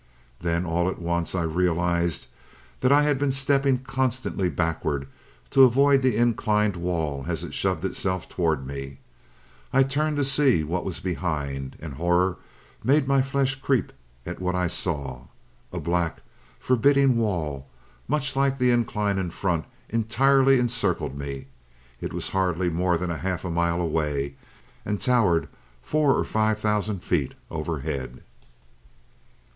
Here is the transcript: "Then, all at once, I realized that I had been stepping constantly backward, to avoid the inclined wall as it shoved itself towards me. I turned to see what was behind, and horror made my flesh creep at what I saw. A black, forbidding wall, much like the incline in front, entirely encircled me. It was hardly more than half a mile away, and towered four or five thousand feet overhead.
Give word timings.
"Then, 0.39 0.65
all 0.65 0.89
at 0.89 0.97
once, 0.97 1.35
I 1.35 1.43
realized 1.43 2.25
that 2.79 2.91
I 2.91 3.03
had 3.03 3.19
been 3.19 3.31
stepping 3.31 3.77
constantly 3.83 4.49
backward, 4.49 5.07
to 5.51 5.63
avoid 5.63 6.01
the 6.01 6.17
inclined 6.17 6.75
wall 6.75 7.25
as 7.27 7.43
it 7.43 7.53
shoved 7.53 7.85
itself 7.85 8.27
towards 8.27 8.65
me. 8.65 8.97
I 9.71 9.83
turned 9.83 10.17
to 10.17 10.23
see 10.23 10.63
what 10.63 10.85
was 10.85 10.99
behind, 10.99 11.75
and 11.79 11.93
horror 11.93 12.37
made 12.83 13.07
my 13.07 13.21
flesh 13.21 13.53
creep 13.53 13.93
at 14.25 14.39
what 14.41 14.55
I 14.55 14.65
saw. 14.65 15.25
A 15.71 15.79
black, 15.79 16.23
forbidding 16.57 17.15
wall, 17.19 17.67
much 18.07 18.35
like 18.35 18.57
the 18.57 18.71
incline 18.71 19.19
in 19.19 19.29
front, 19.29 19.65
entirely 19.87 20.57
encircled 20.57 21.15
me. 21.15 21.45
It 21.99 22.11
was 22.11 22.29
hardly 22.29 22.71
more 22.71 22.97
than 22.97 23.11
half 23.11 23.45
a 23.45 23.51
mile 23.51 23.79
away, 23.79 24.33
and 24.83 24.99
towered 24.99 25.47
four 25.83 26.17
or 26.17 26.23
five 26.23 26.57
thousand 26.57 27.03
feet 27.03 27.35
overhead. 27.51 28.23